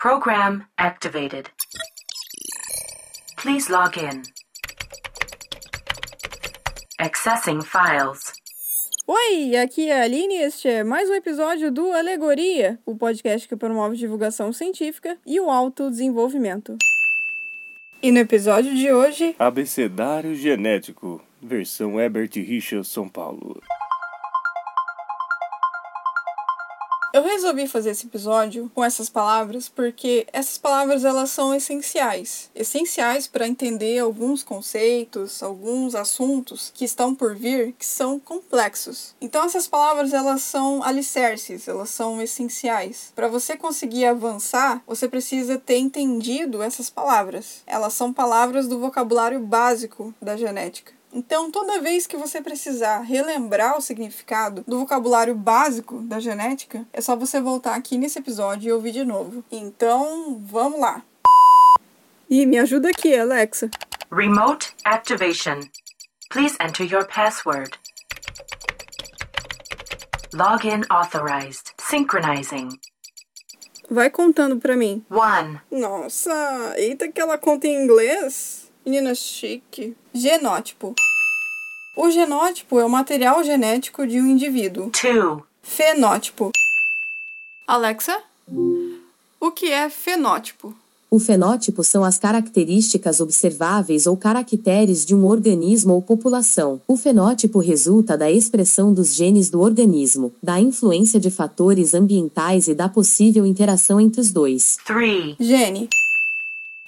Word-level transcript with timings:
Program 0.00 0.64
activated. 0.78 1.50
Please 3.36 3.68
log 3.68 3.98
in. 3.98 4.22
Accessing 7.00 7.62
files. 7.62 8.32
Oi, 9.08 9.56
aqui 9.56 9.88
é 9.88 10.00
a 10.00 10.04
Aline 10.04 10.34
e 10.34 10.42
este 10.42 10.68
é 10.68 10.84
mais 10.84 11.10
um 11.10 11.14
episódio 11.14 11.72
do 11.72 11.90
Alegoria, 11.90 12.78
o 12.86 12.94
podcast 12.94 13.48
que 13.48 13.56
promove 13.56 13.96
divulgação 13.96 14.52
científica 14.52 15.18
e 15.26 15.40
o 15.40 15.50
autodesenvolvimento. 15.50 16.76
E 18.00 18.12
no 18.12 18.20
episódio 18.20 18.72
de 18.76 18.92
hoje, 18.92 19.34
Abecedário 19.36 20.32
Genético, 20.36 21.20
versão 21.42 21.98
Herbert 21.98 22.30
Richard 22.36 22.86
São 22.86 23.08
Paulo. 23.08 23.60
Eu 27.12 27.22
resolvi 27.22 27.66
fazer 27.66 27.90
esse 27.90 28.06
episódio 28.06 28.70
com 28.74 28.84
essas 28.84 29.08
palavras 29.08 29.68
porque 29.68 30.26
essas 30.32 30.58
palavras 30.58 31.04
elas 31.04 31.30
são 31.30 31.54
essenciais, 31.54 32.50
essenciais 32.54 33.26
para 33.26 33.48
entender 33.48 33.98
alguns 33.98 34.42
conceitos, 34.42 35.42
alguns 35.42 35.94
assuntos 35.94 36.70
que 36.74 36.84
estão 36.84 37.14
por 37.14 37.34
vir 37.34 37.74
que 37.78 37.86
são 37.86 38.18
complexos. 38.18 39.14
Então 39.20 39.44
essas 39.44 39.66
palavras 39.66 40.12
elas 40.12 40.42
são 40.42 40.82
alicerces, 40.82 41.66
elas 41.66 41.90
são 41.90 42.20
essenciais. 42.20 43.12
Para 43.14 43.28
você 43.28 43.56
conseguir 43.56 44.06
avançar, 44.06 44.82
você 44.86 45.08
precisa 45.08 45.58
ter 45.58 45.78
entendido 45.78 46.62
essas 46.62 46.90
palavras. 46.90 47.62
Elas 47.66 47.94
são 47.94 48.12
palavras 48.12 48.68
do 48.68 48.78
vocabulário 48.78 49.40
básico 49.40 50.14
da 50.20 50.36
genética. 50.36 50.97
Então, 51.12 51.50
toda 51.50 51.80
vez 51.80 52.06
que 52.06 52.16
você 52.16 52.40
precisar 52.40 53.00
relembrar 53.00 53.78
o 53.78 53.80
significado 53.80 54.62
do 54.66 54.78
vocabulário 54.78 55.34
básico 55.34 56.00
da 56.02 56.20
genética, 56.20 56.86
é 56.92 57.00
só 57.00 57.16
você 57.16 57.40
voltar 57.40 57.74
aqui 57.74 57.96
nesse 57.96 58.18
episódio 58.18 58.68
e 58.68 58.72
ouvir 58.72 58.92
de 58.92 59.04
novo. 59.04 59.42
Então, 59.50 60.38
vamos 60.44 60.78
lá. 60.78 61.02
E 62.28 62.44
me 62.44 62.58
ajuda 62.58 62.90
aqui, 62.90 63.16
Alexa. 63.16 63.70
Remote 64.12 64.74
activation. 64.84 65.60
Please 66.30 66.56
enter 66.60 66.84
your 66.84 67.06
password. 67.06 67.70
Login 70.34 70.84
authorized. 70.90 71.72
Synchronizing. 71.80 72.68
Vai 73.90 74.10
contando 74.10 74.58
pra 74.58 74.76
mim. 74.76 75.02
1. 75.10 75.78
Nossa, 75.78 76.74
eita 76.76 77.08
que 77.08 77.18
ela 77.18 77.38
conta 77.38 77.66
em 77.66 77.82
inglês. 77.82 78.70
Menina 78.84 79.14
chique. 79.14 79.96
Genótipo. 80.12 80.94
O 82.00 82.12
genótipo 82.12 82.78
é 82.78 82.84
o 82.84 82.88
material 82.88 83.42
genético 83.42 84.06
de 84.06 84.20
um 84.20 84.26
indivíduo. 84.28 84.92
2. 85.02 85.42
Fenótipo. 85.60 86.52
Alexa, 87.66 88.16
o 89.40 89.50
que 89.50 89.72
é 89.72 89.90
fenótipo? 89.90 90.72
O 91.10 91.18
fenótipo 91.18 91.82
são 91.82 92.04
as 92.04 92.16
características 92.16 93.18
observáveis 93.18 94.06
ou 94.06 94.16
caracteres 94.16 95.04
de 95.04 95.12
um 95.12 95.26
organismo 95.26 95.92
ou 95.94 96.00
população. 96.00 96.80
O 96.86 96.96
fenótipo 96.96 97.58
resulta 97.58 98.16
da 98.16 98.30
expressão 98.30 98.94
dos 98.94 99.12
genes 99.12 99.50
do 99.50 99.60
organismo, 99.60 100.32
da 100.40 100.60
influência 100.60 101.18
de 101.18 101.32
fatores 101.32 101.94
ambientais 101.94 102.68
e 102.68 102.76
da 102.76 102.88
possível 102.88 103.44
interação 103.44 104.00
entre 104.00 104.20
os 104.20 104.30
dois. 104.30 104.76
3. 104.86 105.34
Gene. 105.40 105.88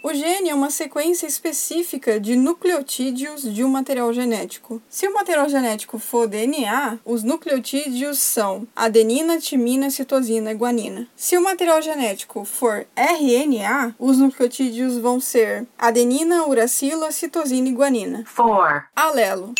O 0.00 0.14
gene 0.14 0.48
é 0.48 0.54
uma 0.54 0.70
sequência 0.70 1.26
específica 1.26 2.20
de 2.20 2.36
nucleotídeos 2.36 3.42
de 3.42 3.64
um 3.64 3.68
material 3.68 4.12
genético. 4.12 4.80
Se 4.88 5.08
o 5.08 5.12
material 5.12 5.48
genético 5.48 5.98
for 5.98 6.28
DNA, 6.28 6.98
os 7.04 7.24
nucleotídeos 7.24 8.18
são 8.18 8.66
adenina, 8.76 9.38
timina, 9.38 9.90
citosina 9.90 10.52
e 10.52 10.54
guanina. 10.54 11.08
Se 11.16 11.36
o 11.36 11.42
material 11.42 11.82
genético 11.82 12.44
for 12.44 12.86
RNA, 12.96 13.96
os 13.98 14.18
nucleotídeos 14.18 14.96
vão 14.98 15.20
ser 15.20 15.66
adenina, 15.76 16.46
uracila, 16.46 17.10
citosina 17.10 17.68
e 17.68 17.72
guanina. 17.72 18.24
4. 18.34 18.84
Alelo. 18.94 19.52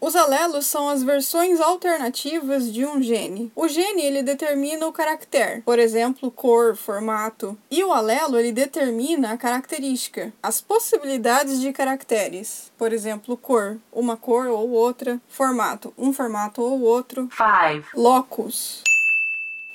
Os 0.00 0.16
alelos 0.16 0.66
são 0.66 0.88
as 0.88 1.02
versões 1.02 1.60
alternativas 1.60 2.72
de 2.72 2.86
um 2.86 3.02
gene. 3.02 3.52
O 3.54 3.68
gene 3.68 4.02
ele 4.02 4.22
determina 4.22 4.86
o 4.86 4.92
caractere, 4.92 5.60
por 5.60 5.78
exemplo, 5.78 6.30
cor, 6.30 6.74
formato, 6.74 7.56
e 7.70 7.84
o 7.84 7.92
alelo 7.92 8.38
ele 8.38 8.50
determina 8.50 9.32
a 9.32 9.36
característica, 9.36 10.32
as 10.42 10.60
possibilidades 10.60 11.60
de 11.60 11.72
caracteres, 11.72 12.72
por 12.78 12.92
exemplo, 12.92 13.36
cor, 13.36 13.76
uma 13.92 14.16
cor 14.16 14.46
ou 14.46 14.70
outra, 14.70 15.20
formato, 15.28 15.92
um 15.98 16.12
formato 16.12 16.62
ou 16.62 16.80
outro, 16.80 17.28
5. 17.36 17.88
locus. 17.94 18.82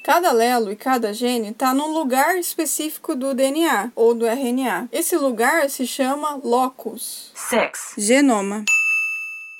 Cada 0.01 0.29
alelo 0.29 0.71
e 0.71 0.75
cada 0.75 1.11
gene 1.13 1.49
está 1.49 1.73
num 1.73 1.91
lugar 1.91 2.37
específico 2.37 3.15
do 3.15 3.33
DNA 3.33 3.91
ou 3.95 4.13
do 4.13 4.27
RNA. 4.27 4.87
Esse 4.91 5.17
lugar 5.17 5.67
se 5.67 5.87
chama 5.87 6.39
locus. 6.43 7.31
6. 7.33 7.95
Genoma. 7.97 8.63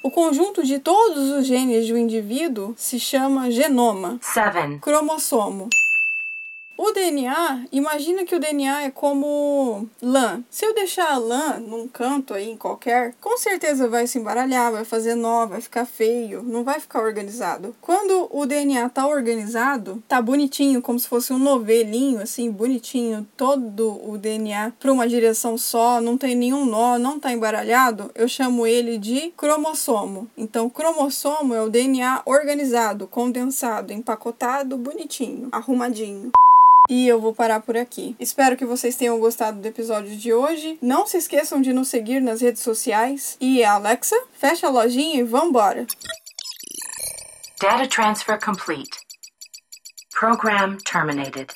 O 0.06 0.12
conjunto 0.12 0.64
de 0.64 0.78
todos 0.78 1.32
os 1.32 1.48
genes 1.48 1.88
de 1.88 1.92
um 1.92 1.98
indivíduo 1.98 2.76
se 2.78 3.00
chama 3.00 3.50
genoma. 3.50 4.20
7. 4.22 4.78
Cromossomo. 4.80 5.68
O 6.78 6.91
DNA, 6.91 7.68
imagina 7.72 8.25
que 8.25 8.36
o 8.36 8.40
DNA 8.40 8.84
é 8.84 8.91
como 8.91 9.88
lã. 10.02 10.44
Se 10.50 10.66
eu 10.66 10.74
deixar 10.74 11.13
a 11.13 11.18
lã 11.18 11.58
num 11.58 11.88
canto 11.88 12.34
aí, 12.34 12.50
em 12.50 12.58
qualquer, 12.58 13.13
com 13.22 13.38
certeza 13.38 13.88
vai 13.88 14.06
se 14.08 14.19
embaralhar, 14.19 14.74
vai 14.74 14.84
fazer 14.84 15.16
nó, 15.16 15.46
vai 15.46 15.62
ficar 15.62 15.85
feio, 15.85 16.44
não 16.44 16.66
vai 16.66 16.81
ficar 16.81 17.02
organizado. 17.02 17.74
Quando 17.81 18.28
o 18.30 18.46
DNA 18.46 18.90
tá 18.90 19.08
organizado, 19.08 20.03
tá 20.06 20.22
bonitinho, 20.22 20.81
como 20.81 21.00
se 21.00 21.08
fosse 21.08 21.31
um 21.31 21.40
novelinho, 21.40 22.22
assim, 22.22 22.52
bonitinho, 22.52 23.25
todo 23.38 23.97
o 24.06 24.18
DNA 24.18 24.74
para 24.78 24.91
uma 24.91 25.08
direção 25.08 25.58
só, 25.58 26.02
não 26.02 26.18
tem 26.18 26.35
nenhum 26.35 26.66
nó, 26.66 27.00
não 27.00 27.18
tá 27.18 27.31
embaralhado, 27.31 28.12
eu 28.14 28.28
chamo 28.28 28.68
ele 28.68 28.97
de 28.97 29.31
cromossomo. 29.38 30.30
Então, 30.38 30.69
cromossomo 30.69 31.53
é 31.53 31.62
o 31.62 31.69
DNA 31.69 32.22
organizado, 32.25 33.08
condensado, 33.08 33.94
empacotado, 33.94 34.78
bonitinho, 34.78 35.47
arrumadinho. 35.53 36.34
E 36.90 37.07
eu 37.07 37.19
vou 37.19 37.34
parar 37.34 37.62
por 37.62 37.75
aqui. 37.75 38.16
Espero 38.19 38.56
que 38.56 38.66
vocês 38.66 38.96
tenham 38.96 39.19
gostado 39.19 39.59
do 39.59 39.68
episódio 39.68 40.16
de 40.16 40.34
hoje. 40.34 40.78
Não 40.81 41.07
se 41.07 41.18
esqueçam 41.18 41.62
de 41.62 41.73
nos 41.73 41.88
seguir 41.88 42.22
nas 42.22 42.41
redes 42.41 42.62
sociais. 42.62 43.38
E 43.40 43.63
Alexa, 43.63 44.16
fecha 44.34 44.68
a 44.68 44.69
lojinha 44.69 45.19
e 45.19 45.23
vambora! 45.23 45.88
Data 47.59 47.88
transfer 47.88 48.40
complete. 48.40 49.00
Program 50.12 50.78
terminated. 50.85 51.47